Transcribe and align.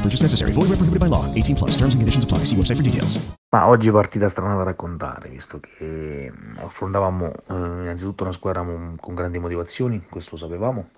No 0.00 0.06
purchase 0.06 0.22
necessary. 0.22 0.52
Void 0.52 0.68
where 0.70 0.78
prohibited 0.78 0.98
by 0.98 1.08
law. 1.08 1.26
18 1.34 1.56
plus. 1.56 1.76
Terms 1.76 1.92
and 1.92 2.00
conditions 2.00 2.24
apply. 2.24 2.44
See 2.44 2.56
website 2.56 2.76
for 2.76 2.82
details. 2.82 3.18
Ma 3.50 3.68
oggi 3.68 3.90
partita 3.90 4.28
strana 4.28 4.56
da 4.56 4.62
raccontare, 4.62 5.28
visto 5.28 5.60
che 5.60 6.32
affrontavamo 6.56 7.26
eh, 7.26 7.54
innanzitutto 7.54 8.22
una 8.22 8.32
squadra 8.32 8.62
con 8.62 9.14
grandi 9.14 9.38
motivazioni, 9.38 10.06
questo 10.08 10.30
lo 10.32 10.36
sapevamo. 10.38 10.88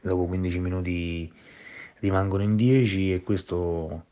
Dopo 0.00 0.26
15 0.26 0.58
minuti 0.60 1.32
rimangono 1.98 2.44
in 2.44 2.54
10 2.54 3.14
e 3.14 3.22
questo 3.22 4.04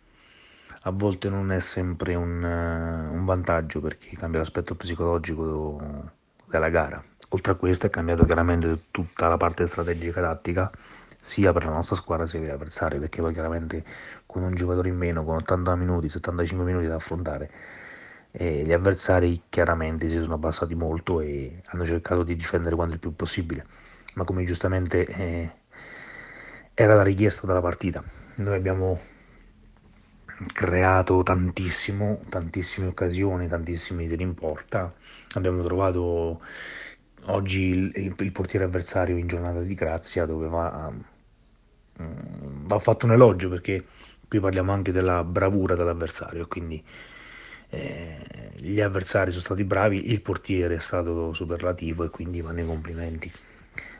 a 0.80 0.90
volte 0.90 1.28
non 1.28 1.52
è 1.52 1.60
sempre 1.60 2.16
un, 2.16 2.42
un 2.42 3.24
vantaggio 3.24 3.80
perché 3.80 4.16
cambia 4.16 4.40
l'aspetto 4.40 4.74
psicologico 4.74 6.10
della 6.46 6.68
gara. 6.68 7.00
Oltre 7.28 7.52
a 7.52 7.54
questo 7.54 7.86
è 7.86 7.90
cambiato 7.90 8.24
chiaramente 8.24 8.86
tutta 8.90 9.28
la 9.28 9.36
parte 9.36 9.66
strategica 9.66 10.20
tattica, 10.20 10.70
sia 11.24 11.52
per 11.52 11.64
la 11.64 11.70
nostra 11.72 11.96
squadra 11.96 12.26
sia 12.26 12.38
per 12.38 12.48
gli 12.48 12.52
avversari, 12.52 12.98
perché 12.98 13.20
poi 13.22 13.32
chiaramente 13.32 13.82
con 14.26 14.42
un 14.42 14.54
giocatore 14.54 14.88
in 14.90 14.96
meno, 14.96 15.24
con 15.24 15.36
80 15.36 15.74
minuti, 15.74 16.08
75 16.08 16.66
minuti 16.66 16.86
da 16.86 16.96
affrontare, 16.96 17.50
eh, 18.32 18.62
gli 18.64 18.72
avversari 18.72 19.42
chiaramente 19.48 20.08
si 20.08 20.20
sono 20.20 20.34
abbassati 20.34 20.74
molto 20.74 21.20
e 21.20 21.60
hanno 21.66 21.86
cercato 21.86 22.22
di 22.24 22.36
difendere 22.36 22.74
quanto 22.74 22.94
il 22.94 23.00
più 23.00 23.14
possibile, 23.16 23.64
ma 24.14 24.24
come 24.24 24.44
giustamente 24.44 25.06
eh, 25.06 25.50
era 26.74 26.94
la 26.94 27.02
richiesta 27.02 27.46
della 27.46 27.60
partita. 27.60 28.02
Noi 28.36 28.56
abbiamo 28.56 28.98
creato 30.52 31.22
tantissimo, 31.22 32.20
tantissime 32.28 32.88
occasioni, 32.88 33.48
tantissimi 33.48 34.08
tiri 34.08 34.22
in 34.22 34.34
porta. 34.34 34.92
Abbiamo 35.34 35.62
trovato 35.62 36.40
oggi 37.26 37.60
il, 37.68 37.92
il- 37.96 38.14
il 38.18 38.32
portiere 38.32 38.64
avversario 38.64 39.16
in 39.16 39.26
giornata 39.26 39.60
di 39.60 39.74
grazia 39.74 40.26
dove 40.26 40.48
va, 41.96 42.04
mm, 42.04 42.66
va 42.66 42.78
fatto 42.78 43.06
un 43.06 43.12
elogio 43.12 43.48
perché 43.48 43.84
qui 44.28 44.40
parliamo 44.40 44.72
anche 44.72 44.92
della 44.92 45.22
bravura 45.22 45.74
dell'avversario, 45.74 46.46
quindi 46.46 46.82
eh, 47.70 48.18
gli 48.56 48.80
avversari 48.80 49.30
sono 49.30 49.42
stati 49.42 49.64
bravi, 49.64 50.10
il 50.10 50.20
portiere 50.20 50.76
è 50.76 50.80
stato 50.80 51.32
superlativo 51.34 52.04
e 52.04 52.10
quindi 52.10 52.40
vanno 52.40 52.60
i 52.60 52.66
complimenti 52.66 53.30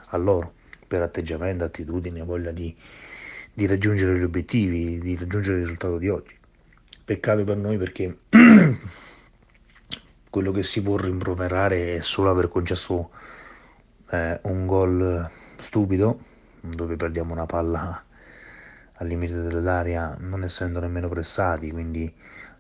a 0.09 0.17
loro 0.17 0.55
per 0.87 1.03
atteggiamento, 1.03 1.65
attitudine, 1.65 2.23
voglia 2.23 2.51
di, 2.51 2.75
di 3.53 3.67
raggiungere 3.67 4.19
gli 4.19 4.23
obiettivi, 4.23 4.99
di 4.99 5.17
raggiungere 5.17 5.59
il 5.59 5.63
risultato 5.63 5.99
di 5.99 6.09
oggi. 6.09 6.37
Peccato 7.05 7.45
per 7.45 7.57
noi 7.57 7.77
perché 7.77 8.19
quello 10.31 10.53
che 10.53 10.63
si 10.63 10.83
può 10.83 10.97
rimproverare 10.97 11.97
è 11.97 12.03
solo 12.03 12.31
aver 12.31 12.49
concesso 12.49 13.11
eh, 14.11 14.39
un 14.43 14.67
gol 14.67 15.29
stupido 15.59 16.33
dove 16.65 16.97
perdiamo 16.97 17.33
una 17.33 17.47
palla 17.47 18.03
al 18.97 19.07
limite 19.07 19.43
dell'area 19.43 20.17
non 20.19 20.45
essendo 20.45 20.81
nemmeno 20.81 21.09
pressati, 21.09 21.71
quindi 21.71 22.13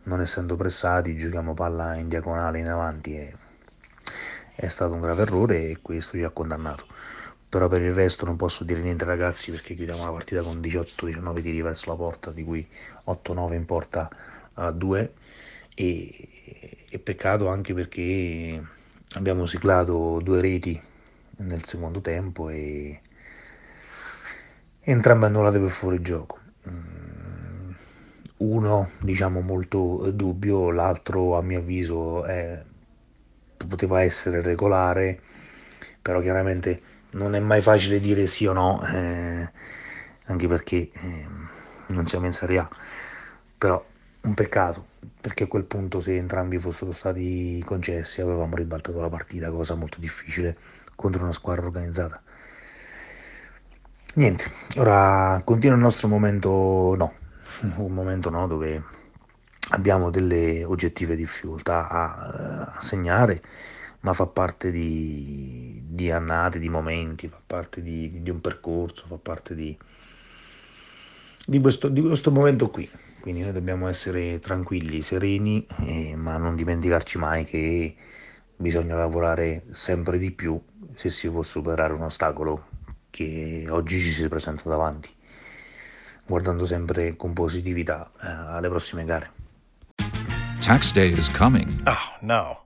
non 0.04 0.20
essendo 0.20 0.56
pressati 0.56 1.16
giochiamo 1.16 1.54
palla 1.54 1.94
in 1.94 2.08
diagonale 2.08 2.58
in 2.58 2.68
avanti 2.68 3.16
e 3.16 3.34
è 4.56 4.68
stato 4.68 4.92
un 4.92 5.00
grave 5.00 5.22
errore 5.22 5.70
e 5.70 5.78
questo 5.80 6.16
ci 6.16 6.22
ha 6.22 6.30
condannato. 6.30 6.86
Però 7.48 7.68
per 7.68 7.82
il 7.82 7.94
resto 7.94 8.24
non 8.26 8.36
posso 8.36 8.64
dire 8.64 8.80
niente 8.80 9.04
ragazzi 9.04 9.50
perché 9.50 9.74
chiudiamo 9.74 10.04
la 10.04 10.10
partita 10.10 10.42
con 10.42 10.58
18-19 10.60 11.42
tiri 11.42 11.62
verso 11.62 11.90
la 11.90 11.96
porta, 11.96 12.30
di 12.30 12.44
cui 12.44 12.66
8-9 13.06 13.52
in 13.54 13.64
porta 13.64 14.08
a 14.54 14.70
2 14.70 15.12
e, 15.74 16.28
e 16.88 16.98
peccato 16.98 17.48
anche 17.48 17.74
perché 17.74 18.62
abbiamo 19.14 19.46
siglato 19.46 20.20
due 20.20 20.40
reti 20.40 20.80
nel 21.36 21.64
secondo 21.64 22.00
tempo 22.00 22.48
e 22.48 23.00
entrambe 24.84 25.26
annullate 25.26 25.58
per 25.58 25.70
fuorigioco. 25.70 26.38
Mm, 26.68 27.70
Uno 28.38 28.90
diciamo 29.00 29.40
molto 29.40 30.10
dubbio, 30.12 30.70
l'altro 30.70 31.36
a 31.36 31.42
mio 31.42 31.58
avviso 31.60 32.24
è- 32.24 32.62
poteva 33.68 34.02
essere 34.02 34.40
regolare, 34.42 35.20
però 36.02 36.20
chiaramente 36.20 36.82
non 37.10 37.34
è 37.34 37.38
mai 37.40 37.60
facile 37.60 38.00
dire 38.00 38.26
sì 38.26 38.46
o 38.46 38.52
no, 38.52 38.82
eh, 38.86 39.48
anche 40.26 40.48
perché 40.48 40.90
eh, 40.92 41.26
non 41.88 42.06
siamo 42.06 42.26
in 42.26 42.32
Serie 42.32 42.58
A. 42.58 42.68
Però 43.56 43.84
un 44.22 44.34
peccato, 44.34 44.86
perché 45.20 45.44
a 45.44 45.46
quel 45.46 45.64
punto 45.64 46.00
se 46.00 46.16
entrambi 46.16 46.58
fossero 46.58 46.92
stati 46.92 47.62
concessi 47.64 48.20
avevamo 48.20 48.56
ribaltato 48.56 49.00
la 49.00 49.08
partita, 49.08 49.50
cosa 49.50 49.74
molto 49.74 49.98
difficile 50.00 50.56
contro 50.94 51.22
una 51.22 51.32
squadra 51.32 51.62
organizzata. 51.66 52.22
Niente, 54.16 54.44
ora 54.76 55.42
continua 55.44 55.74
il 55.74 55.82
nostro 55.82 56.06
momento 56.06 56.94
no, 56.96 57.14
un 57.78 57.92
momento 57.92 58.30
no 58.30 58.46
dove 58.46 58.80
abbiamo 59.70 60.10
delle 60.10 60.62
oggettive 60.62 61.16
difficoltà 61.16 61.88
a, 61.88 62.70
a 62.76 62.80
segnare, 62.80 63.42
ma 64.00 64.12
fa 64.12 64.26
parte 64.26 64.70
di, 64.70 65.82
di 65.84 66.12
annate, 66.12 66.60
di 66.60 66.68
momenti, 66.68 67.26
fa 67.26 67.40
parte 67.44 67.82
di, 67.82 68.22
di 68.22 68.30
un 68.30 68.40
percorso, 68.40 69.04
fa 69.08 69.18
parte 69.20 69.56
di, 69.56 69.76
di 71.44 71.60
questo, 71.60 71.88
di 71.88 72.00
questo 72.00 72.30
momento 72.30 72.70
qui. 72.70 72.88
Quindi 73.20 73.42
noi 73.42 73.52
dobbiamo 73.52 73.88
essere 73.88 74.38
tranquilli, 74.38 75.02
sereni, 75.02 75.66
eh, 75.86 76.14
ma 76.14 76.36
non 76.36 76.54
dimenticarci 76.54 77.18
mai 77.18 77.44
che 77.44 77.96
bisogna 78.56 78.94
lavorare 78.94 79.64
sempre 79.70 80.18
di 80.18 80.30
più 80.30 80.60
se 80.94 81.10
si 81.10 81.26
vuole 81.26 81.46
superare 81.46 81.94
un 81.94 82.02
ostacolo 82.02 82.73
che 83.14 83.66
oggi 83.68 84.00
ci 84.00 84.10
si 84.10 84.26
presenta 84.26 84.68
davanti, 84.68 85.08
guardando 86.26 86.66
sempre 86.66 87.16
con 87.16 87.32
positività 87.32 88.10
eh, 88.20 88.26
alle 88.26 88.68
prossime 88.68 89.04
gare. 89.04 89.30
Tax 90.60 90.92
day 90.92 91.10
is 91.10 91.30
coming. 91.30 91.68
Oh, 91.86 92.16
no. 92.22 92.58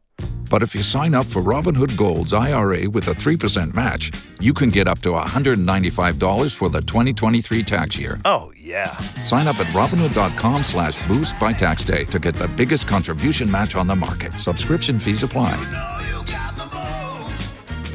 But 0.48 0.62
if 0.62 0.74
you 0.74 0.82
sign 0.82 1.14
up 1.14 1.26
for 1.26 1.42
Robinhood 1.42 1.94
Gold's 1.98 2.32
IRA 2.32 2.88
with 2.88 3.08
a 3.08 3.14
3% 3.14 3.74
match, 3.74 4.10
you 4.40 4.54
can 4.54 4.70
get 4.70 4.88
up 4.88 5.00
to 5.00 5.10
$195 5.10 6.54
for 6.54 6.70
the 6.70 6.80
2023 6.80 7.62
tax 7.62 7.98
year. 7.98 8.18
Oh, 8.24 8.50
yeah. 8.56 8.92
Sign 9.24 9.46
up 9.46 9.60
at 9.60 9.66
Robinhood.com 9.74 10.62
slash 10.62 11.06
boost 11.06 11.38
by 11.38 11.52
tax 11.52 11.84
day 11.84 12.04
to 12.04 12.18
get 12.18 12.34
the 12.34 12.48
biggest 12.56 12.88
contribution 12.88 13.50
match 13.50 13.76
on 13.76 13.86
the 13.86 13.96
market. 13.96 14.32
Subscription 14.34 14.98
fees 14.98 15.22
apply. 15.22 15.97